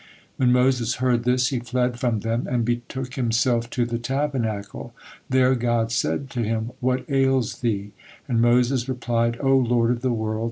When 0.37 0.51
Moses 0.51 0.95
heard 0.95 1.25
this, 1.25 1.49
he 1.49 1.59
fled 1.59 1.99
from 1.99 2.21
them 2.21 2.47
and 2.49 2.65
betook 2.65 3.13
himself 3.13 3.69
to 3.69 3.85
the 3.85 3.99
Tabernacle. 3.99 4.95
There 5.29 5.53
God 5.53 5.91
said 5.91 6.27
to 6.31 6.41
him: 6.41 6.71
"What 6.79 7.05
ails 7.07 7.59
thee?" 7.59 7.91
and 8.27 8.41
Moses 8.41 8.89
replied: 8.89 9.37
"O 9.41 9.55
Lord 9.55 9.91
of 9.91 10.01
the 10.01 10.09
world! 10.11 10.39